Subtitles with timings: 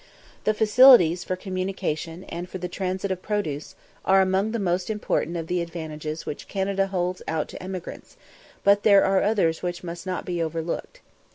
[0.45, 5.37] The facilities for communication, and for the transit of produce, are among the most important
[5.37, 8.17] of the advantages which Canada holds out to emigrants,
[8.63, 11.01] but there are others which must not be overlooked.